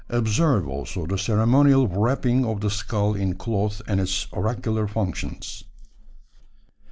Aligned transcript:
Observe, 0.09 0.67
also, 0.67 1.05
the 1.05 1.15
ceremonial 1.15 1.87
wrapping 1.87 2.43
of 2.43 2.61
the 2.61 2.71
skull 2.71 3.13
in 3.13 3.35
cloth 3.35 3.83
and 3.87 4.01
its 4.01 4.25
oracular 4.33 4.87
functions. 4.87 5.63